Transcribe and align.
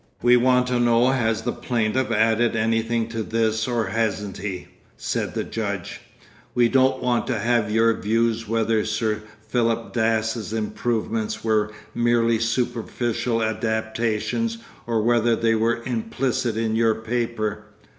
'We 0.23 0.37
want 0.37 0.65
to 0.65 0.79
know 0.79 1.09
has 1.11 1.43
the 1.43 1.51
plaintiff 1.51 2.09
added 2.09 2.55
anything 2.55 3.07
to 3.09 3.21
this 3.21 3.67
or 3.67 3.85
hasn't 3.89 4.37
he?' 4.39 4.67
said 4.97 5.35
the 5.35 5.43
judge, 5.43 6.01
'we 6.55 6.69
don't 6.69 7.03
want 7.03 7.27
to 7.27 7.37
have 7.37 7.69
your 7.69 7.93
views 7.93 8.47
whether 8.47 8.83
Sir 8.83 9.21
Philip 9.47 9.93
Dass's 9.93 10.53
improvements 10.53 11.43
were 11.43 11.71
merely 11.93 12.39
superficial 12.39 13.43
adaptations 13.43 14.57
or 14.87 15.03
whether 15.03 15.35
they 15.35 15.53
were 15.53 15.83
implicit 15.85 16.57
in 16.57 16.75
your 16.75 16.95
paper. 16.95 17.65